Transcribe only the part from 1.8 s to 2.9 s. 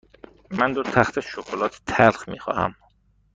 تلخ می خواهم.